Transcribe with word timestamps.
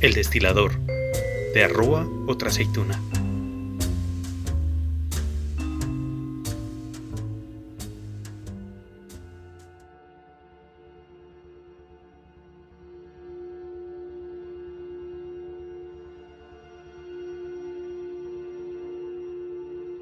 El 0.00 0.14
destilador, 0.14 0.78
de 1.54 1.64
arroba 1.64 2.06
otra 2.28 2.50
aceituna. 2.50 3.02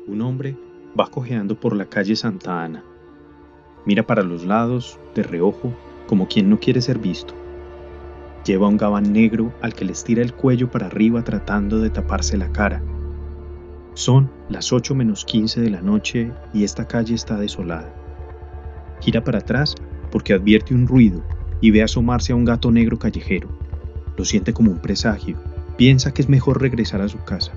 Un 0.07 0.21
hombre 0.21 0.59
va 0.99 1.11
cojeando 1.11 1.59
por 1.59 1.75
la 1.75 1.87
calle 1.87 2.17
Santa 2.17 2.63
Ana. 2.63 2.85
Mira 3.87 4.07
para 4.07 4.23
los 4.23 4.45
lados, 4.45 4.99
de 5.15 5.23
reojo, 5.23 5.73
como 6.07 6.29
quien 6.29 6.51
no 6.51 6.61
quiere 6.61 6.83
ser 6.83 6.99
visto. 6.99 7.46
Lleva 8.47 8.69
un 8.69 8.77
gabán 8.77 9.13
negro 9.13 9.53
al 9.61 9.75
que 9.75 9.85
le 9.85 9.91
estira 9.91 10.23
el 10.23 10.33
cuello 10.33 10.71
para 10.71 10.87
arriba 10.87 11.25
tratando 11.25 11.81
de 11.81 11.91
taparse 11.91 12.37
la 12.37 12.53
cara. 12.53 12.81
Son 13.95 14.31
las 14.49 14.73
8 14.73 14.95
menos 14.95 15.25
15 15.25 15.61
de 15.61 15.71
la 15.71 15.83
noche 15.83 16.31
y 16.55 16.63
esta 16.63 16.87
calle 16.87 17.17
está 17.17 17.37
desolada. 17.39 17.93
Gira 19.01 19.25
para 19.25 19.39
atrás 19.39 19.75
porque 20.13 20.33
advierte 20.33 20.75
un 20.75 20.87
ruido 20.87 21.25
y 21.61 21.73
ve 21.73 21.83
asomarse 21.83 22.33
a 22.33 22.37
un 22.37 22.45
gato 22.45 22.71
negro 22.71 23.01
callejero. 23.01 23.49
Lo 24.17 24.25
siente 24.25 24.53
como 24.53 24.71
un 24.71 24.79
presagio. 24.79 25.37
Piensa 25.77 26.15
que 26.15 26.23
es 26.23 26.29
mejor 26.29 26.63
regresar 26.63 27.01
a 27.01 27.09
su 27.09 27.19
casa. 27.25 27.53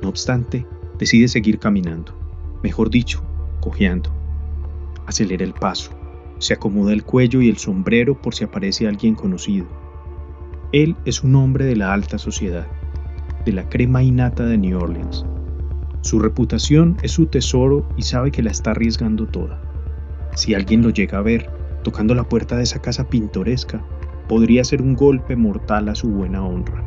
No 0.00 0.10
obstante, 0.10 0.64
decide 0.96 1.26
seguir 1.26 1.58
caminando. 1.58 2.14
Mejor 2.62 2.88
dicho, 2.88 3.20
cojeando. 3.60 4.10
Acelera 5.06 5.42
el 5.42 5.54
paso. 5.54 5.90
Se 6.38 6.54
acomoda 6.54 6.92
el 6.92 7.02
cuello 7.02 7.42
y 7.42 7.48
el 7.48 7.56
sombrero 7.56 8.22
por 8.22 8.36
si 8.36 8.44
aparece 8.44 8.86
alguien 8.86 9.16
conocido. 9.16 9.66
Él 10.74 10.96
es 11.04 11.22
un 11.22 11.36
hombre 11.36 11.66
de 11.66 11.76
la 11.76 11.92
alta 11.92 12.18
sociedad, 12.18 12.66
de 13.44 13.52
la 13.52 13.68
crema 13.68 14.02
innata 14.02 14.44
de 14.44 14.58
New 14.58 14.76
Orleans. 14.76 15.24
Su 16.00 16.18
reputación 16.18 16.96
es 17.04 17.12
su 17.12 17.26
tesoro 17.26 17.88
y 17.96 18.02
sabe 18.02 18.32
que 18.32 18.42
la 18.42 18.50
está 18.50 18.72
arriesgando 18.72 19.28
toda. 19.28 19.62
Si 20.34 20.52
alguien 20.52 20.82
lo 20.82 20.90
llega 20.90 21.18
a 21.18 21.22
ver 21.22 21.48
tocando 21.84 22.12
la 22.16 22.24
puerta 22.24 22.56
de 22.56 22.64
esa 22.64 22.82
casa 22.82 23.08
pintoresca, 23.08 23.84
podría 24.26 24.64
ser 24.64 24.82
un 24.82 24.96
golpe 24.96 25.36
mortal 25.36 25.88
a 25.88 25.94
su 25.94 26.08
buena 26.08 26.44
honra. 26.44 26.82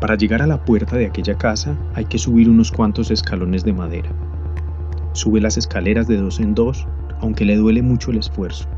Para 0.00 0.14
llegar 0.14 0.42
a 0.42 0.46
la 0.46 0.64
puerta 0.64 0.96
de 0.96 1.06
aquella 1.06 1.36
casa 1.36 1.76
hay 1.94 2.04
que 2.04 2.18
subir 2.18 2.48
unos 2.48 2.70
cuantos 2.70 3.10
escalones 3.10 3.64
de 3.64 3.72
madera. 3.72 4.12
Sube 5.10 5.40
las 5.40 5.56
escaleras 5.56 6.06
de 6.06 6.18
dos 6.18 6.38
en 6.38 6.54
dos, 6.54 6.86
aunque 7.18 7.44
le 7.44 7.56
duele 7.56 7.82
mucho 7.82 8.12
el 8.12 8.18
esfuerzo. 8.18 8.68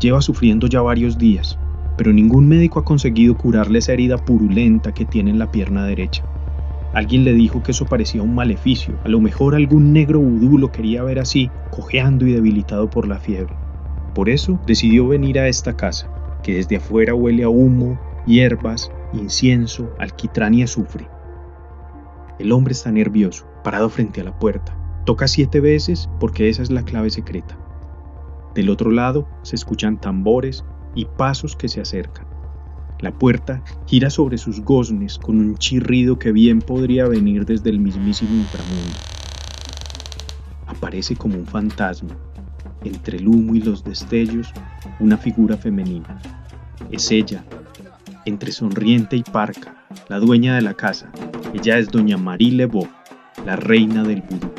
Lleva 0.00 0.22
sufriendo 0.22 0.68
ya 0.68 0.80
varios 0.80 1.18
días, 1.18 1.58
pero 1.98 2.12
ningún 2.12 2.48
médico 2.48 2.78
ha 2.78 2.84
conseguido 2.84 3.36
curarle 3.36 3.80
esa 3.80 3.92
herida 3.92 4.16
purulenta 4.16 4.94
que 4.94 5.04
tiene 5.04 5.30
en 5.30 5.38
la 5.38 5.50
pierna 5.50 5.84
derecha. 5.84 6.24
Alguien 6.94 7.24
le 7.24 7.34
dijo 7.34 7.62
que 7.62 7.72
eso 7.72 7.84
parecía 7.84 8.22
un 8.22 8.34
maleficio, 8.34 8.98
a 9.04 9.08
lo 9.08 9.20
mejor 9.20 9.54
algún 9.54 9.92
negro 9.92 10.20
vudú 10.20 10.56
lo 10.56 10.72
quería 10.72 11.02
ver 11.02 11.18
así, 11.18 11.50
cojeando 11.70 12.26
y 12.26 12.32
debilitado 12.32 12.88
por 12.88 13.06
la 13.06 13.18
fiebre. 13.18 13.54
Por 14.14 14.30
eso 14.30 14.58
decidió 14.64 15.08
venir 15.08 15.38
a 15.38 15.48
esta 15.48 15.76
casa, 15.76 16.08
que 16.42 16.54
desde 16.54 16.76
afuera 16.76 17.14
huele 17.14 17.42
a 17.42 17.48
humo, 17.48 17.98
hierbas, 18.26 18.90
incienso, 19.12 19.90
alquitrán 19.98 20.54
y 20.54 20.62
azufre. 20.62 21.08
El 22.38 22.52
hombre 22.52 22.72
está 22.72 22.92
nervioso, 22.92 23.44
parado 23.64 23.90
frente 23.90 24.20
a 24.20 24.24
la 24.24 24.38
puerta. 24.38 24.78
Toca 25.04 25.26
siete 25.26 25.60
veces 25.60 26.08
porque 26.20 26.48
esa 26.48 26.62
es 26.62 26.70
la 26.70 26.84
clave 26.84 27.10
secreta. 27.10 27.58
Del 28.54 28.70
otro 28.70 28.92
lado 28.92 29.28
se 29.42 29.56
escuchan 29.56 30.00
tambores, 30.00 30.64
y 30.98 31.04
pasos 31.04 31.54
que 31.54 31.68
se 31.68 31.80
acercan. 31.80 32.26
La 32.98 33.12
puerta 33.12 33.62
gira 33.86 34.10
sobre 34.10 34.36
sus 34.36 34.60
goznes 34.62 35.16
con 35.16 35.38
un 35.38 35.56
chirrido 35.56 36.18
que 36.18 36.32
bien 36.32 36.60
podría 36.60 37.06
venir 37.06 37.46
desde 37.46 37.70
el 37.70 37.78
mismísimo 37.78 38.34
inframundo. 38.34 38.96
Aparece 40.66 41.14
como 41.14 41.36
un 41.36 41.46
fantasma, 41.46 42.16
entre 42.82 43.18
el 43.18 43.28
humo 43.28 43.54
y 43.54 43.60
los 43.60 43.84
destellos, 43.84 44.52
una 44.98 45.16
figura 45.16 45.56
femenina. 45.56 46.20
Es 46.90 47.12
ella, 47.12 47.44
entre 48.24 48.50
sonriente 48.50 49.14
y 49.14 49.22
parca, 49.22 49.86
la 50.08 50.18
dueña 50.18 50.56
de 50.56 50.62
la 50.62 50.74
casa. 50.74 51.12
Ella 51.54 51.78
es 51.78 51.92
doña 51.92 52.16
Marie 52.16 52.50
Lebeau, 52.50 52.88
la 53.46 53.54
reina 53.54 54.02
del 54.02 54.22
vudú. 54.22 54.57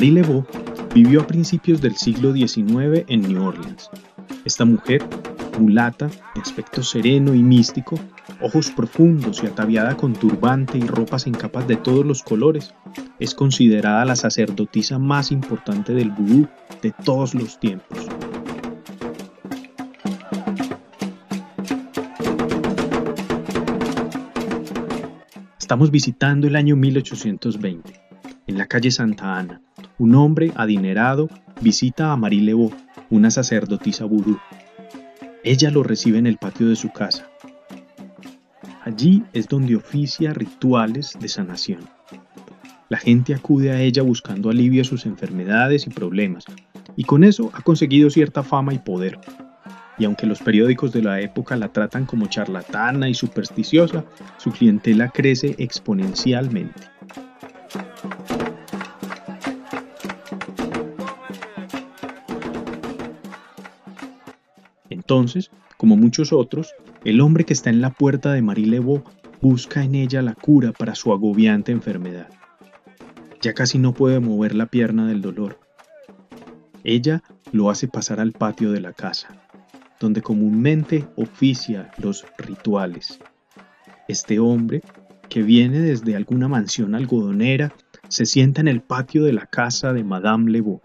Marie 0.00 0.12
Lebeau 0.12 0.46
vivió 0.94 1.20
a 1.20 1.26
principios 1.26 1.82
del 1.82 1.94
siglo 1.94 2.32
XIX 2.32 3.04
en 3.06 3.20
New 3.20 3.44
Orleans. 3.44 3.90
Esta 4.46 4.64
mujer, 4.64 5.04
mulata, 5.58 6.06
de 6.06 6.40
aspecto 6.40 6.82
sereno 6.82 7.34
y 7.34 7.42
místico, 7.42 8.00
ojos 8.40 8.70
profundos 8.70 9.42
y 9.42 9.46
ataviada 9.46 9.98
con 9.98 10.14
turbante 10.14 10.78
y 10.78 10.86
ropas 10.86 11.26
en 11.26 11.34
capas 11.34 11.68
de 11.68 11.76
todos 11.76 12.06
los 12.06 12.22
colores, 12.22 12.72
es 13.18 13.34
considerada 13.34 14.06
la 14.06 14.16
sacerdotisa 14.16 14.98
más 14.98 15.30
importante 15.32 15.92
del 15.92 16.12
vudú 16.12 16.48
de 16.80 16.92
todos 17.04 17.34
los 17.34 17.60
tiempos. 17.60 17.98
Estamos 25.58 25.90
visitando 25.90 26.46
el 26.46 26.56
año 26.56 26.74
1820, 26.74 28.09
en 28.50 28.58
la 28.58 28.66
calle 28.66 28.90
Santa 28.90 29.38
Ana, 29.38 29.62
un 29.96 30.16
hombre 30.16 30.50
adinerado 30.56 31.28
visita 31.60 32.10
a 32.10 32.16
Marie 32.16 32.42
Lebeau, 32.42 32.72
una 33.08 33.30
sacerdotisa 33.30 34.06
vudú. 34.06 34.40
Ella 35.44 35.70
lo 35.70 35.84
recibe 35.84 36.18
en 36.18 36.26
el 36.26 36.36
patio 36.36 36.68
de 36.68 36.74
su 36.74 36.90
casa. 36.90 37.30
Allí 38.82 39.22
es 39.32 39.46
donde 39.46 39.76
oficia 39.76 40.32
rituales 40.32 41.16
de 41.20 41.28
sanación. 41.28 41.88
La 42.88 42.98
gente 42.98 43.34
acude 43.34 43.70
a 43.70 43.80
ella 43.80 44.02
buscando 44.02 44.50
alivio 44.50 44.82
a 44.82 44.84
sus 44.84 45.06
enfermedades 45.06 45.86
y 45.86 45.90
problemas, 45.90 46.44
y 46.96 47.04
con 47.04 47.22
eso 47.22 47.52
ha 47.54 47.62
conseguido 47.62 48.10
cierta 48.10 48.42
fama 48.42 48.74
y 48.74 48.80
poder. 48.80 49.20
Y 49.96 50.06
aunque 50.06 50.26
los 50.26 50.40
periódicos 50.40 50.90
de 50.90 51.02
la 51.02 51.20
época 51.20 51.54
la 51.54 51.68
tratan 51.68 52.04
como 52.04 52.26
charlatana 52.26 53.08
y 53.08 53.14
supersticiosa, 53.14 54.04
su 54.38 54.50
clientela 54.50 55.08
crece 55.10 55.54
exponencialmente. 55.58 56.90
Entonces, 65.10 65.50
como 65.76 65.96
muchos 65.96 66.32
otros, 66.32 66.72
el 67.04 67.20
hombre 67.20 67.42
que 67.42 67.52
está 67.52 67.68
en 67.68 67.80
la 67.80 67.90
puerta 67.90 68.32
de 68.32 68.42
Marie 68.42 68.68
Lebeau 68.68 69.02
busca 69.40 69.82
en 69.82 69.96
ella 69.96 70.22
la 70.22 70.34
cura 70.34 70.70
para 70.70 70.94
su 70.94 71.12
agobiante 71.12 71.72
enfermedad. 71.72 72.28
Ya 73.42 73.52
casi 73.52 73.78
no 73.78 73.92
puede 73.92 74.20
mover 74.20 74.54
la 74.54 74.66
pierna 74.66 75.08
del 75.08 75.20
dolor. 75.20 75.58
Ella 76.84 77.24
lo 77.50 77.70
hace 77.70 77.88
pasar 77.88 78.20
al 78.20 78.30
patio 78.30 78.70
de 78.70 78.80
la 78.80 78.92
casa, 78.92 79.30
donde 79.98 80.22
comúnmente 80.22 81.08
oficia 81.16 81.90
los 81.98 82.24
rituales. 82.38 83.18
Este 84.06 84.38
hombre, 84.38 84.80
que 85.28 85.42
viene 85.42 85.80
desde 85.80 86.14
alguna 86.14 86.46
mansión 86.46 86.94
algodonera, 86.94 87.72
se 88.06 88.26
sienta 88.26 88.60
en 88.60 88.68
el 88.68 88.80
patio 88.80 89.24
de 89.24 89.32
la 89.32 89.46
casa 89.46 89.92
de 89.92 90.04
Madame 90.04 90.52
Lebeau. 90.52 90.80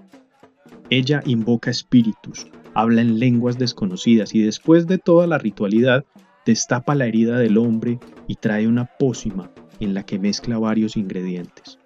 Ella 0.89 1.21
invoca 1.27 1.69
espíritus, 1.69 2.47
habla 2.75 3.01
en 3.01 3.19
lenguas 3.19 3.57
desconocidas 3.57 4.35
y 4.35 4.41
después 4.41 4.85
de 4.85 4.99
toda 4.99 5.25
la 5.25 5.39
ritualidad 5.39 6.05
destapa 6.45 6.93
la 6.93 7.07
herida 7.07 7.39
del 7.39 7.57
hombre 7.57 7.99
y 8.27 8.35
trae 8.35 8.67
una 8.67 8.85
pócima 8.85 9.49
en 9.79 9.93
la 9.93 10.03
que 10.03 10.19
mezcla 10.19 10.59
varios 10.59 10.97
ingredientes. 10.97 11.79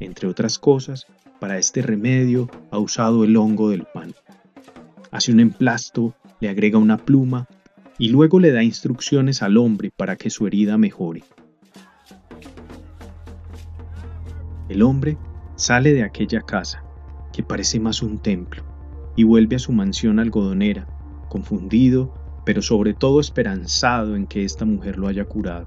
Entre 0.00 0.28
otras 0.28 0.58
cosas, 0.58 1.06
para 1.40 1.56
este 1.56 1.82
remedio 1.82 2.50
ha 2.72 2.78
usado 2.78 3.24
el 3.24 3.36
hongo 3.36 3.70
del 3.70 3.84
pan. 3.84 4.12
Hace 5.12 5.32
un 5.32 5.38
emplasto, 5.38 6.14
le 6.40 6.48
agrega 6.48 6.78
una 6.78 6.98
pluma 6.98 7.46
y 7.96 8.08
luego 8.08 8.40
le 8.40 8.50
da 8.50 8.64
instrucciones 8.64 9.40
al 9.40 9.56
hombre 9.56 9.92
para 9.96 10.16
que 10.16 10.30
su 10.30 10.48
herida 10.48 10.76
mejore. 10.76 11.22
El 14.68 14.82
hombre 14.82 15.16
sale 15.54 15.92
de 15.92 16.02
aquella 16.02 16.40
casa, 16.40 16.82
que 17.32 17.44
parece 17.44 17.78
más 17.78 18.02
un 18.02 18.18
templo 18.18 18.73
y 19.16 19.24
vuelve 19.24 19.56
a 19.56 19.60
su 19.60 19.72
mansión 19.72 20.18
algodonera, 20.18 20.86
confundido, 21.28 22.12
pero 22.44 22.62
sobre 22.62 22.94
todo 22.94 23.20
esperanzado 23.20 24.16
en 24.16 24.26
que 24.26 24.44
esta 24.44 24.64
mujer 24.64 24.98
lo 24.98 25.08
haya 25.08 25.24
curado. 25.24 25.66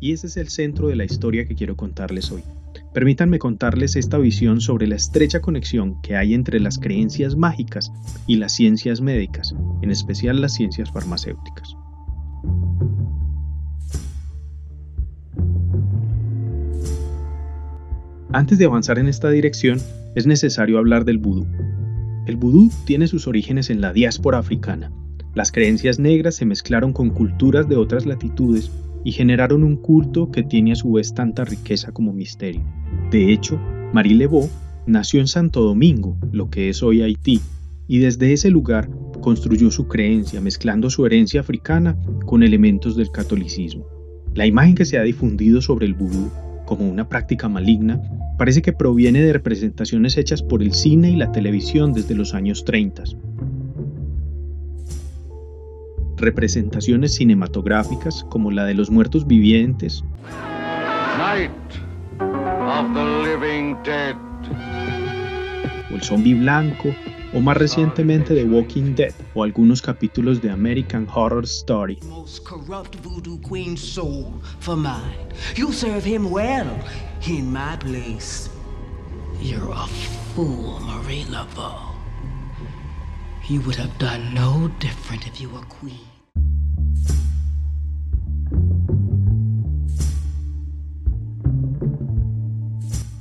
Y 0.00 0.12
ese 0.12 0.26
es 0.26 0.36
el 0.36 0.48
centro 0.48 0.88
de 0.88 0.96
la 0.96 1.06
historia 1.06 1.46
que 1.46 1.54
quiero 1.54 1.76
contarles 1.76 2.30
hoy. 2.30 2.42
permítanme 2.92 3.38
contarles 3.38 3.96
esta 3.96 4.18
visión 4.18 4.60
sobre 4.60 4.86
la 4.86 4.96
estrecha 4.96 5.40
conexión 5.40 6.00
que 6.02 6.14
hay 6.14 6.34
entre 6.34 6.60
las 6.60 6.78
creencias 6.78 7.36
mágicas 7.36 7.90
y 8.26 8.36
las 8.36 8.52
ciencias 8.52 9.00
médicas, 9.00 9.54
en 9.80 9.90
especial 9.90 10.42
las 10.42 10.52
ciencias 10.52 10.92
farmacéuticas. 10.92 11.73
Antes 18.34 18.58
de 18.58 18.64
avanzar 18.64 18.98
en 18.98 19.06
esta 19.06 19.30
dirección, 19.30 19.78
es 20.16 20.26
necesario 20.26 20.78
hablar 20.78 21.04
del 21.04 21.18
vudú. 21.18 21.46
El 22.26 22.34
vudú 22.34 22.68
tiene 22.84 23.06
sus 23.06 23.28
orígenes 23.28 23.70
en 23.70 23.80
la 23.80 23.92
diáspora 23.92 24.38
africana. 24.38 24.90
Las 25.36 25.52
creencias 25.52 26.00
negras 26.00 26.34
se 26.34 26.44
mezclaron 26.44 26.92
con 26.92 27.10
culturas 27.10 27.68
de 27.68 27.76
otras 27.76 28.06
latitudes 28.06 28.72
y 29.04 29.12
generaron 29.12 29.62
un 29.62 29.76
culto 29.76 30.32
que 30.32 30.42
tiene 30.42 30.72
a 30.72 30.74
su 30.74 30.90
vez 30.90 31.14
tanta 31.14 31.44
riqueza 31.44 31.92
como 31.92 32.12
misterio. 32.12 32.64
De 33.12 33.32
hecho, 33.32 33.56
Marie 33.92 34.16
Lebeau 34.16 34.50
nació 34.84 35.20
en 35.20 35.28
Santo 35.28 35.60
Domingo, 35.60 36.18
lo 36.32 36.50
que 36.50 36.70
es 36.70 36.82
hoy 36.82 37.02
Haití, 37.02 37.40
y 37.86 37.98
desde 37.98 38.32
ese 38.32 38.50
lugar 38.50 38.90
construyó 39.20 39.70
su 39.70 39.86
creencia 39.86 40.40
mezclando 40.40 40.90
su 40.90 41.06
herencia 41.06 41.38
africana 41.38 41.96
con 42.26 42.42
elementos 42.42 42.96
del 42.96 43.12
catolicismo. 43.12 43.86
La 44.34 44.44
imagen 44.44 44.74
que 44.74 44.86
se 44.86 44.98
ha 44.98 45.02
difundido 45.04 45.62
sobre 45.62 45.86
el 45.86 45.94
vudú 45.94 46.32
como 46.64 46.88
una 46.88 47.08
práctica 47.08 47.48
maligna 47.48 48.00
parece 48.38 48.62
que 48.62 48.72
proviene 48.72 49.20
de 49.22 49.32
representaciones 49.32 50.16
hechas 50.16 50.42
por 50.42 50.62
el 50.62 50.72
cine 50.72 51.10
y 51.10 51.16
la 51.16 51.32
televisión 51.32 51.92
desde 51.92 52.14
los 52.14 52.34
años 52.34 52.64
30. 52.64 53.04
Representaciones 56.16 57.14
cinematográficas 57.14 58.24
como 58.24 58.50
la 58.50 58.64
de 58.64 58.74
los 58.74 58.90
muertos 58.90 59.26
vivientes, 59.26 60.04
o 65.90 65.94
el 65.94 66.02
zombie 66.02 66.34
blanco, 66.34 66.94
o 67.34 67.40
más 67.40 67.56
recientemente 67.56 68.34
The 68.34 68.44
Walking 68.44 68.94
Dead 68.94 69.12
o 69.34 69.42
algunos 69.42 69.82
capítulos 69.82 70.40
de 70.40 70.50
American 70.50 71.06
Horror 71.12 71.44
Story. 71.44 71.98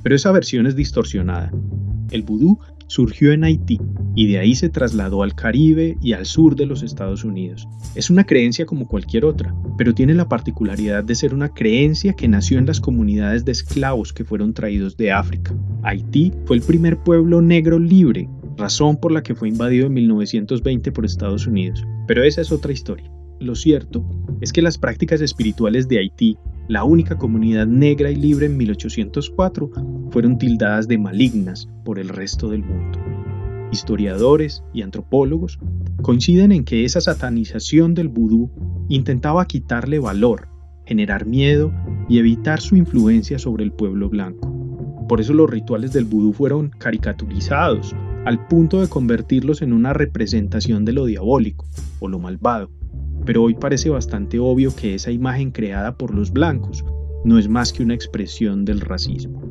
Pero 0.03 0.15
esa 0.15 0.31
versión 0.31 0.67
es 0.67 0.75
distorsionada. 0.75 1.51
El 2.11 2.21
vudú 2.21 2.59
surgió 2.87 3.31
en 3.31 3.43
Haití 3.43 3.79
y 4.15 4.27
de 4.27 4.39
ahí 4.39 4.55
se 4.55 4.69
trasladó 4.69 5.23
al 5.23 5.35
Caribe 5.35 5.97
y 6.01 6.13
al 6.13 6.25
sur 6.25 6.55
de 6.55 6.65
los 6.65 6.83
Estados 6.83 7.23
Unidos. 7.23 7.67
Es 7.95 8.09
una 8.09 8.25
creencia 8.25 8.65
como 8.65 8.87
cualquier 8.87 9.25
otra, 9.25 9.53
pero 9.77 9.93
tiene 9.93 10.13
la 10.13 10.29
particularidad 10.29 11.03
de 11.03 11.15
ser 11.15 11.33
una 11.33 11.49
creencia 11.49 12.13
que 12.13 12.27
nació 12.27 12.57
en 12.57 12.65
las 12.65 12.79
comunidades 12.79 13.45
de 13.45 13.51
esclavos 13.51 14.13
que 14.13 14.25
fueron 14.25 14.53
traídos 14.53 14.97
de 14.97 15.11
África. 15.11 15.53
Haití 15.83 16.31
fue 16.45 16.57
el 16.57 16.63
primer 16.63 16.97
pueblo 16.97 17.41
negro 17.41 17.79
libre, 17.79 18.29
razón 18.57 18.97
por 18.97 19.11
la 19.11 19.23
que 19.23 19.35
fue 19.35 19.49
invadido 19.49 19.87
en 19.87 19.93
1920 19.93 20.91
por 20.91 21.05
Estados 21.05 21.47
Unidos. 21.47 21.83
Pero 22.07 22.23
esa 22.23 22.41
es 22.41 22.51
otra 22.51 22.71
historia. 22.71 23.09
Lo 23.39 23.55
cierto 23.55 24.05
es 24.41 24.53
que 24.53 24.61
las 24.61 24.77
prácticas 24.77 25.21
espirituales 25.21 25.87
de 25.87 25.99
Haití, 25.99 26.37
la 26.67 26.83
única 26.83 27.17
comunidad 27.17 27.67
negra 27.67 28.09
y 28.11 28.15
libre 28.15 28.45
en 28.45 28.57
1804, 28.57 29.69
fueron 30.11 30.37
tildadas 30.37 30.87
de 30.87 30.97
malignas 30.97 31.67
por 31.83 31.99
el 31.99 32.09
resto 32.09 32.49
del 32.49 32.63
mundo 32.63 32.99
historiadores 33.73 34.63
y 34.73 34.81
antropólogos 34.81 35.59
coinciden 36.01 36.51
en 36.51 36.63
que 36.63 36.85
esa 36.85 37.01
satanización 37.01 37.93
del 37.93 38.07
vudú 38.07 38.49
intentaba 38.87 39.45
quitarle 39.45 39.99
valor, 39.99 40.47
generar 40.85 41.25
miedo 41.25 41.73
y 42.07 42.19
evitar 42.19 42.61
su 42.61 42.75
influencia 42.77 43.39
sobre 43.39 43.63
el 43.63 43.71
pueblo 43.71 44.09
blanco. 44.09 44.51
Por 45.09 45.19
eso 45.19 45.33
los 45.33 45.49
rituales 45.49 45.91
del 45.91 46.05
vudú 46.05 46.33
fueron 46.33 46.69
caricaturizados 46.77 47.95
al 48.25 48.47
punto 48.47 48.79
de 48.79 48.87
convertirlos 48.87 49.61
en 49.61 49.73
una 49.73 49.91
representación 49.91 50.85
de 50.85 50.93
lo 50.93 51.05
diabólico 51.05 51.65
o 51.99 52.07
lo 52.07 52.19
malvado. 52.19 52.69
Pero 53.25 53.43
hoy 53.43 53.53
parece 53.53 53.89
bastante 53.89 54.39
obvio 54.39 54.75
que 54.75 54.95
esa 54.95 55.11
imagen 55.11 55.51
creada 55.51 55.97
por 55.97 56.13
los 56.13 56.31
blancos 56.31 56.83
no 57.23 57.39
es 57.39 57.47
más 57.47 57.71
que 57.71 57.83
una 57.83 57.93
expresión 57.93 58.65
del 58.65 58.81
racismo. 58.81 59.41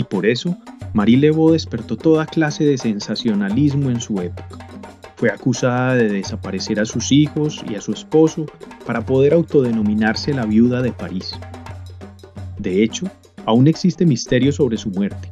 y 0.00 0.04
por 0.04 0.24
eso 0.24 0.56
Marie 0.94 1.18
Lebeau 1.18 1.50
despertó 1.50 1.94
toda 1.94 2.24
clase 2.24 2.64
de 2.64 2.78
sensacionalismo 2.78 3.90
en 3.90 4.00
su 4.00 4.18
época. 4.18 4.69
Fue 5.20 5.28
acusada 5.28 5.96
de 5.96 6.08
desaparecer 6.08 6.80
a 6.80 6.86
sus 6.86 7.12
hijos 7.12 7.62
y 7.68 7.74
a 7.74 7.82
su 7.82 7.92
esposo 7.92 8.46
para 8.86 9.04
poder 9.04 9.34
autodenominarse 9.34 10.32
la 10.32 10.46
viuda 10.46 10.80
de 10.80 10.92
París. 10.92 11.38
De 12.56 12.82
hecho, 12.82 13.06
aún 13.44 13.68
existe 13.68 14.06
misterio 14.06 14.50
sobre 14.50 14.78
su 14.78 14.88
muerte. 14.88 15.28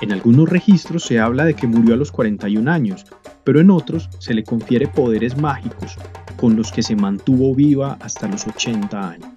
En 0.00 0.10
algunos 0.10 0.48
registros 0.48 1.04
se 1.04 1.20
habla 1.20 1.44
de 1.44 1.54
que 1.54 1.68
murió 1.68 1.94
a 1.94 1.96
los 1.96 2.10
41 2.10 2.68
años, 2.68 3.06
pero 3.44 3.60
en 3.60 3.70
otros 3.70 4.10
se 4.18 4.34
le 4.34 4.42
confiere 4.42 4.88
poderes 4.88 5.36
mágicos 5.36 5.96
con 6.36 6.56
los 6.56 6.72
que 6.72 6.82
se 6.82 6.96
mantuvo 6.96 7.54
viva 7.54 7.98
hasta 8.00 8.26
los 8.26 8.44
80 8.44 9.08
años. 9.08 9.30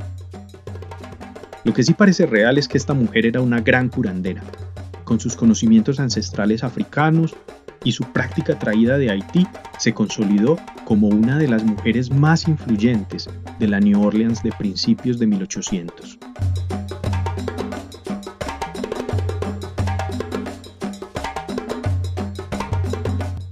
Lo 1.64 1.76
que 1.76 1.84
sí 1.84 1.94
parece 1.94 2.26
real 2.26 2.58
es 2.58 2.68
que 2.68 2.80
esta 2.80 2.96
mujer 2.96 3.28
era 3.28 3.40
una 3.40 3.62
gran 3.62 3.90
curandera, 3.90 4.42
con 5.04 5.20
sus 5.20 5.36
conocimientos 5.36 6.00
ancestrales 6.00 6.64
africanos 6.64 7.36
y 7.86 7.94
su 7.94 8.04
práctica 8.04 8.60
traída 8.60 8.98
de 8.98 9.10
Haití, 9.10 9.48
se 9.78 9.94
consolidó 9.94 10.58
como 10.84 11.08
una 11.08 11.38
de 11.38 11.48
las 11.48 11.64
mujeres 11.64 12.12
más 12.12 12.50
influyentes 12.50 13.30
de 13.60 13.68
la 13.70 13.80
New 13.80 14.02
Orleans 14.02 14.44
de 14.44 14.52
principios 14.52 15.20
de 15.20 15.28
1800. 15.28 16.20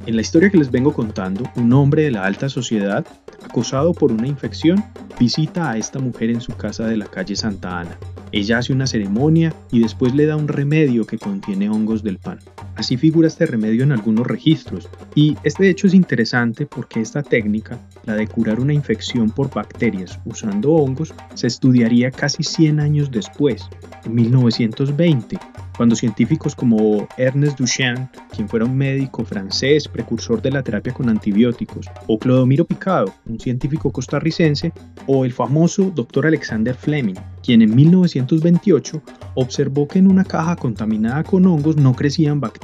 En 0.05 0.17
la 0.17 0.21
historia 0.21 0.49
que 0.49 0.57
les 0.57 0.69
vengo 0.69 0.93
contando, 0.93 1.49
un 1.55 1.71
hombre 1.71 2.03
de 2.03 2.11
la 2.11 2.25
alta 2.25 2.49
sociedad, 2.49 3.05
acosado 3.43 3.93
por 3.93 4.11
una 4.11 4.27
infección, 4.27 4.83
visita 5.19 5.71
a 5.71 5.77
esta 5.77 5.99
mujer 5.99 6.29
en 6.29 6.41
su 6.41 6.55
casa 6.55 6.85
de 6.85 6.97
la 6.97 7.05
calle 7.05 7.35
Santa 7.35 7.79
Ana. 7.79 7.97
Ella 8.31 8.57
hace 8.57 8.73
una 8.73 8.87
ceremonia 8.87 9.53
y 9.71 9.79
después 9.79 10.13
le 10.13 10.25
da 10.25 10.35
un 10.35 10.47
remedio 10.47 11.05
que 11.05 11.17
contiene 11.17 11.69
hongos 11.69 12.03
del 12.03 12.17
pan. 12.17 12.39
Así 12.75 12.97
figura 12.97 13.27
este 13.27 13.45
remedio 13.45 13.83
en 13.83 13.91
algunos 13.91 14.25
registros. 14.25 14.89
Y 15.15 15.37
este 15.43 15.69
hecho 15.69 15.87
es 15.87 15.93
interesante 15.93 16.65
porque 16.65 17.01
esta 17.01 17.21
técnica, 17.21 17.77
la 18.05 18.15
de 18.15 18.27
curar 18.27 18.59
una 18.59 18.73
infección 18.73 19.29
por 19.29 19.53
bacterias 19.53 20.19
usando 20.25 20.73
hongos, 20.73 21.13
se 21.35 21.47
estudiaría 21.47 22.09
casi 22.11 22.43
100 22.43 22.79
años 22.79 23.11
después, 23.11 23.69
en 24.05 24.15
1920, 24.15 25.37
cuando 25.77 25.95
científicos 25.95 26.55
como 26.55 27.07
Ernest 27.17 27.57
Duchenne, 27.57 28.09
quien 28.35 28.47
fuera 28.49 28.65
un 28.65 28.77
médico 28.77 29.23
francés 29.23 29.87
precursor 29.87 30.41
de 30.41 30.51
la 30.51 30.63
terapia 30.63 30.93
con 30.93 31.09
antibióticos, 31.09 31.87
o 32.07 32.19
Clodomiro 32.19 32.65
Picado, 32.65 33.13
un 33.25 33.39
científico 33.39 33.91
costarricense, 33.91 34.71
o 35.07 35.25
el 35.25 35.33
famoso 35.33 35.91
Dr. 35.93 36.27
Alexander 36.27 36.75
Fleming, 36.75 37.15
quien 37.43 37.61
en 37.61 37.75
1928 37.75 39.01
observó 39.35 39.87
que 39.87 39.99
en 39.99 40.07
una 40.07 40.23
caja 40.23 40.55
contaminada 40.55 41.23
con 41.23 41.45
hongos 41.45 41.75
no 41.75 41.93
crecían 41.93 42.39
bacterias 42.39 42.62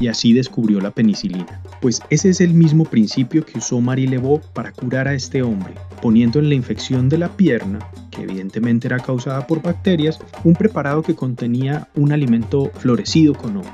y 0.00 0.08
así 0.08 0.32
descubrió 0.32 0.80
la 0.80 0.90
penicilina. 0.90 1.60
Pues 1.80 2.02
ese 2.10 2.30
es 2.30 2.40
el 2.40 2.52
mismo 2.52 2.84
principio 2.84 3.46
que 3.46 3.58
usó 3.58 3.80
Marie 3.80 4.08
Lebeau 4.08 4.40
para 4.52 4.72
curar 4.72 5.06
a 5.06 5.14
este 5.14 5.42
hombre, 5.42 5.74
poniendo 6.02 6.40
en 6.40 6.48
la 6.48 6.56
infección 6.56 7.08
de 7.08 7.18
la 7.18 7.28
pierna, 7.28 7.78
que 8.10 8.22
evidentemente 8.22 8.88
era 8.88 8.98
causada 8.98 9.46
por 9.46 9.62
bacterias, 9.62 10.18
un 10.42 10.54
preparado 10.54 11.02
que 11.02 11.14
contenía 11.14 11.86
un 11.94 12.10
alimento 12.10 12.72
florecido 12.74 13.34
con 13.34 13.58
hongos. 13.58 13.70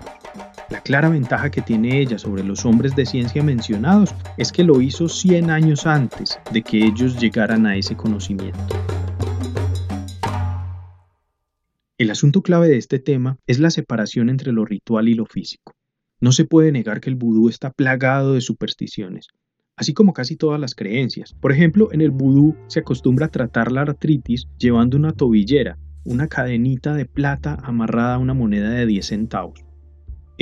La 0.68 0.82
clara 0.82 1.08
ventaja 1.08 1.50
que 1.50 1.62
tiene 1.62 2.00
ella 2.00 2.18
sobre 2.18 2.44
los 2.44 2.66
hombres 2.66 2.94
de 2.94 3.06
ciencia 3.06 3.42
mencionados 3.42 4.14
es 4.36 4.52
que 4.52 4.64
lo 4.64 4.80
hizo 4.82 5.08
100 5.08 5.50
años 5.50 5.86
antes 5.86 6.38
de 6.50 6.62
que 6.62 6.84
ellos 6.84 7.18
llegaran 7.18 7.66
a 7.66 7.76
ese 7.76 7.96
conocimiento. 7.96 8.91
El 12.02 12.10
asunto 12.10 12.42
clave 12.42 12.68
de 12.68 12.78
este 12.78 12.98
tema 12.98 13.38
es 13.46 13.60
la 13.60 13.70
separación 13.70 14.28
entre 14.28 14.50
lo 14.50 14.64
ritual 14.64 15.08
y 15.08 15.14
lo 15.14 15.24
físico. 15.24 15.76
No 16.20 16.32
se 16.32 16.44
puede 16.44 16.72
negar 16.72 17.00
que 17.00 17.08
el 17.08 17.14
vudú 17.14 17.48
está 17.48 17.70
plagado 17.70 18.34
de 18.34 18.40
supersticiones, 18.40 19.28
así 19.76 19.94
como 19.94 20.12
casi 20.12 20.34
todas 20.34 20.58
las 20.58 20.74
creencias. 20.74 21.32
Por 21.34 21.52
ejemplo, 21.52 21.92
en 21.92 22.00
el 22.00 22.10
vudú 22.10 22.56
se 22.66 22.80
acostumbra 22.80 23.26
a 23.26 23.30
tratar 23.30 23.70
la 23.70 23.82
artritis 23.82 24.48
llevando 24.58 24.96
una 24.96 25.12
tobillera, 25.12 25.78
una 26.02 26.26
cadenita 26.26 26.92
de 26.94 27.04
plata 27.04 27.56
amarrada 27.62 28.16
a 28.16 28.18
una 28.18 28.34
moneda 28.34 28.70
de 28.70 28.84
10 28.84 29.06
centavos. 29.06 29.60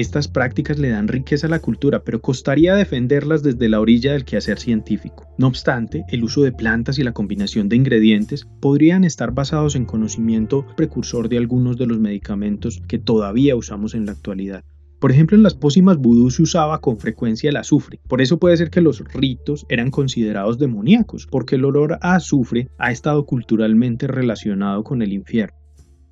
Estas 0.01 0.29
prácticas 0.29 0.79
le 0.79 0.89
dan 0.89 1.09
riqueza 1.09 1.47
a 1.47 1.51
la 1.51 1.59
cultura, 1.59 2.05
pero 2.05 2.23
costaría 2.23 2.75
defenderlas 2.75 3.43
desde 3.43 3.69
la 3.69 3.81
orilla 3.81 4.15
del 4.15 4.25
quehacer 4.25 4.59
científico. 4.59 5.27
No 5.37 5.47
obstante, 5.47 6.07
el 6.09 6.25
uso 6.25 6.41
de 6.41 6.53
plantas 6.53 6.99
y 6.99 7.03
la 7.03 7.13
combinación 7.13 7.69
de 7.69 7.77
ingredientes 7.77 8.49
podrían 8.61 9.05
estar 9.05 9.33
basados 9.33 9.77
en 9.77 9.85
conocimiento 9.85 10.65
precursor 10.75 11.29
de 11.29 11.37
algunos 11.37 11.77
de 11.77 11.85
los 11.85 11.99
medicamentos 12.01 12.81
que 12.89 12.99
todavía 12.99 13.57
usamos 13.57 13.95
en 13.95 14.07
la 14.07 14.13
actualidad. 14.13 14.65
Por 15.01 15.13
ejemplo, 15.13 15.37
en 15.37 15.43
las 15.43 15.55
pócimas 15.55 15.99
vudú 15.99 16.31
se 16.31 16.45
usaba 16.45 16.81
con 16.81 16.97
frecuencia 16.97 17.51
el 17.51 17.59
azufre. 17.59 18.01
Por 18.09 18.23
eso 18.23 18.39
puede 18.39 18.57
ser 18.57 18.71
que 18.71 18.81
los 18.81 19.05
ritos 19.13 19.67
eran 19.69 19.91
considerados 19.91 20.59
demoníacos, 20.59 21.27
porque 21.27 21.57
el 21.57 21.67
olor 21.67 21.99
a 22.01 22.15
azufre 22.15 22.69
ha 22.79 22.91
estado 22.91 23.27
culturalmente 23.27 24.07
relacionado 24.07 24.83
con 24.83 25.03
el 25.03 25.13
infierno. 25.13 25.60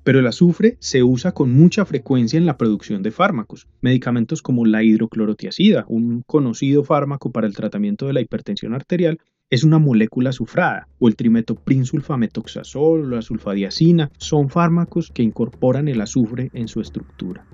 Pero 0.03 0.19
el 0.19 0.27
azufre 0.27 0.77
se 0.79 1.03
usa 1.03 1.33
con 1.33 1.51
mucha 1.51 1.85
frecuencia 1.85 2.37
en 2.37 2.45
la 2.45 2.57
producción 2.57 3.03
de 3.03 3.11
fármacos. 3.11 3.67
Medicamentos 3.81 4.41
como 4.41 4.65
la 4.65 4.83
hidroclorotiazida, 4.83 5.85
un 5.87 6.23
conocido 6.25 6.83
fármaco 6.83 7.31
para 7.31 7.47
el 7.47 7.55
tratamiento 7.55 8.07
de 8.07 8.13
la 8.13 8.21
hipertensión 8.21 8.73
arterial, 8.73 9.19
es 9.49 9.63
una 9.63 9.79
molécula 9.79 10.29
azufrada, 10.29 10.87
o 10.99 11.07
el 11.07 11.15
trimetoprinsulfametoxazol 11.15 13.01
o 13.01 13.15
la 13.15 13.21
sulfadiazina, 13.21 14.11
son 14.17 14.49
fármacos 14.49 15.11
que 15.11 15.23
incorporan 15.23 15.87
el 15.87 16.01
azufre 16.01 16.51
en 16.53 16.67
su 16.67 16.81
estructura. 16.81 17.45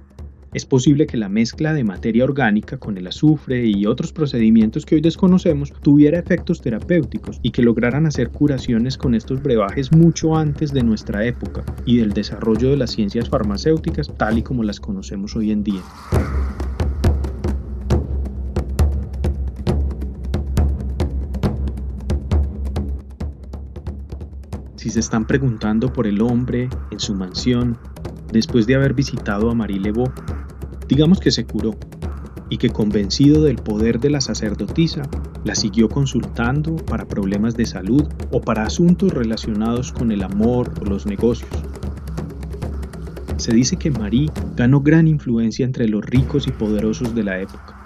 Es 0.55 0.65
posible 0.65 1.05
que 1.05 1.17
la 1.17 1.27
mezcla 1.27 1.73
de 1.73 1.83
materia 1.83 2.23
orgánica 2.23 2.77
con 2.77 2.97
el 2.97 3.07
azufre 3.07 3.65
y 3.65 3.85
otros 3.85 4.13
procedimientos 4.13 4.85
que 4.85 4.95
hoy 4.95 5.01
desconocemos 5.01 5.73
tuviera 5.81 6.17
efectos 6.17 6.61
terapéuticos 6.61 7.41
y 7.41 7.51
que 7.51 7.61
lograran 7.61 8.05
hacer 8.05 8.29
curaciones 8.29 8.97
con 8.97 9.15
estos 9.15 9.43
brebajes 9.43 9.91
mucho 9.91 10.37
antes 10.37 10.71
de 10.71 10.81
nuestra 10.81 11.25
época 11.25 11.65
y 11.85 11.97
del 11.97 12.13
desarrollo 12.13 12.69
de 12.69 12.77
las 12.77 12.91
ciencias 12.91 13.27
farmacéuticas 13.27 14.09
tal 14.15 14.37
y 14.37 14.43
como 14.43 14.63
las 14.63 14.79
conocemos 14.79 15.35
hoy 15.35 15.51
en 15.51 15.65
día. 15.65 15.81
Si 24.77 24.89
se 24.89 25.01
están 25.01 25.27
preguntando 25.27 25.91
por 25.91 26.07
el 26.07 26.21
hombre 26.21 26.69
en 26.91 26.99
su 27.01 27.13
mansión, 27.13 27.77
después 28.31 28.67
de 28.67 28.75
haber 28.75 28.93
visitado 28.93 29.51
a 29.51 29.53
Marie 29.53 29.81
Digamos 30.87 31.19
que 31.19 31.31
se 31.31 31.45
curó 31.45 31.75
y 32.49 32.57
que 32.57 32.69
convencido 32.69 33.43
del 33.43 33.57
poder 33.57 33.99
de 33.99 34.11
la 34.11 34.21
sacerdotisa, 34.21 35.01
la 35.43 35.55
siguió 35.55 35.89
consultando 35.89 36.75
para 36.75 37.07
problemas 37.07 37.55
de 37.55 37.65
salud 37.65 38.03
o 38.31 38.41
para 38.41 38.63
asuntos 38.63 39.11
relacionados 39.13 39.91
con 39.91 40.11
el 40.11 40.23
amor 40.23 40.71
o 40.81 40.85
los 40.85 41.05
negocios. 41.05 41.49
Se 43.37 43.53
dice 43.53 43.77
que 43.77 43.91
Marie 43.91 44.31
ganó 44.55 44.81
gran 44.81 45.07
influencia 45.07 45.65
entre 45.65 45.87
los 45.87 46.05
ricos 46.05 46.47
y 46.47 46.51
poderosos 46.51 47.13
de 47.13 47.23
la 47.23 47.39
época, 47.39 47.85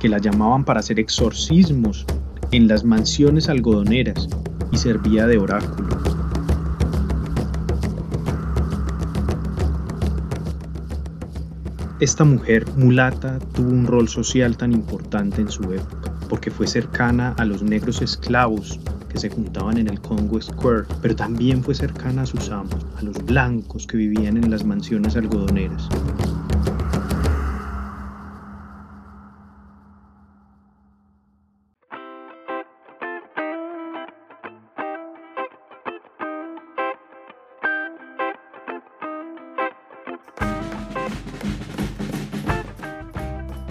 que 0.00 0.08
la 0.08 0.18
llamaban 0.18 0.64
para 0.64 0.80
hacer 0.80 0.98
exorcismos 0.98 2.06
en 2.52 2.68
las 2.68 2.84
mansiones 2.84 3.48
algodoneras 3.48 4.28
y 4.72 4.78
servía 4.78 5.26
de 5.26 5.38
oráculo. 5.38 6.07
Esta 12.00 12.22
mujer 12.22 12.64
mulata 12.76 13.40
tuvo 13.54 13.70
un 13.70 13.84
rol 13.84 14.08
social 14.08 14.56
tan 14.56 14.72
importante 14.72 15.40
en 15.40 15.50
su 15.50 15.64
época, 15.72 16.14
porque 16.28 16.48
fue 16.48 16.68
cercana 16.68 17.34
a 17.38 17.44
los 17.44 17.60
negros 17.64 18.00
esclavos 18.02 18.78
que 19.08 19.18
se 19.18 19.28
juntaban 19.28 19.78
en 19.78 19.88
el 19.88 20.00
Congo 20.00 20.40
Square, 20.40 20.84
pero 21.02 21.16
también 21.16 21.60
fue 21.64 21.74
cercana 21.74 22.22
a 22.22 22.26
sus 22.26 22.50
amos, 22.50 22.86
a 22.96 23.02
los 23.02 23.16
blancos 23.24 23.84
que 23.84 23.96
vivían 23.96 24.36
en 24.36 24.48
las 24.48 24.64
mansiones 24.64 25.16
algodoneras. 25.16 25.88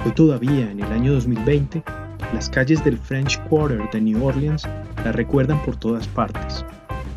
Hoy 0.07 0.13
todavía, 0.13 0.71
en 0.71 0.79
el 0.79 0.89
año 0.93 1.11
2020, 1.11 1.83
las 2.33 2.49
calles 2.49 2.81
del 2.85 2.97
French 2.97 3.37
Quarter 3.49 3.89
de 3.91 3.99
New 3.99 4.23
Orleans 4.23 4.63
la 5.03 5.11
recuerdan 5.11 5.61
por 5.65 5.75
todas 5.75 6.07
partes. 6.07 6.63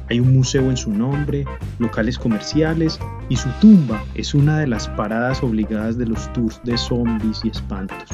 Hay 0.08 0.18
un 0.18 0.34
museo 0.34 0.68
en 0.68 0.76
su 0.76 0.90
nombre, 0.90 1.44
locales 1.78 2.18
comerciales 2.18 2.98
y 3.28 3.36
su 3.36 3.48
tumba 3.60 4.02
es 4.16 4.34
una 4.34 4.58
de 4.58 4.66
las 4.66 4.88
paradas 4.88 5.40
obligadas 5.44 5.98
de 5.98 6.06
los 6.06 6.32
tours 6.32 6.60
de 6.64 6.76
zombies 6.76 7.42
y 7.44 7.50
espantos. 7.50 8.08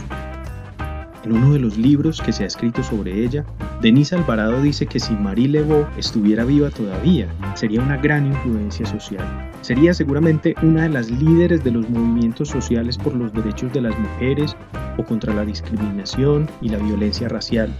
En 1.27 1.33
uno 1.33 1.55
de 1.55 1.59
los 1.59 1.77
libros 1.77 2.23
que 2.23 2.33
se 2.33 2.45
ha 2.45 2.47
escrito 2.47 2.85
sobre 2.85 3.25
ella, 3.25 3.45
Denise 3.83 4.15
Alvarado 4.15 4.63
dice 4.63 4.87
que 4.87 5.01
si 5.01 5.13
Marie 5.13 5.49
Lebeau 5.49 5.85
estuviera 5.99 6.45
viva 6.45 6.71
todavía, 6.71 7.27
sería 7.57 7.83
una 7.83 7.97
gran 7.97 8.27
influencia 8.27 8.87
social. 8.87 9.51
Sería 9.61 9.93
seguramente 9.93 10.55
una 10.63 10.83
de 10.85 10.91
las 10.91 11.11
líderes 11.11 11.65
de 11.65 11.73
los 11.73 11.91
movimientos 11.91 12.51
sociales 12.51 12.97
por 12.97 13.17
los 13.17 13.33
derechos 13.33 13.73
de 13.73 13.81
las 13.81 13.99
mujeres 13.99 14.57
o 14.99 15.03
contra 15.03 15.35
la 15.35 15.45
discriminación 15.45 16.49
y 16.61 16.69
la 16.69 16.79
violencia 16.79 17.29
racial. 17.29 17.75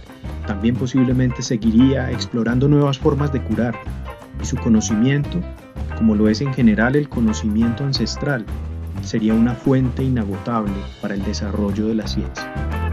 También 0.45 0.75
posiblemente 0.75 1.41
seguiría 1.41 2.11
explorando 2.11 2.67
nuevas 2.67 2.99
formas 2.99 3.31
de 3.31 3.41
curar 3.41 3.79
y 4.43 4.45
su 4.45 4.57
conocimiento, 4.57 5.39
como 5.95 6.15
lo 6.15 6.27
es 6.27 6.41
en 6.41 6.53
general 6.53 6.97
el 6.97 7.07
conocimiento 7.07 7.85
ancestral, 7.85 8.45
sería 9.03 9.33
una 9.33 9.53
fuente 9.53 10.03
inagotable 10.03 10.73
para 11.01 11.13
el 11.13 11.23
desarrollo 11.23 11.87
de 11.87 11.95
la 11.95 12.07
ciencia. 12.07 12.86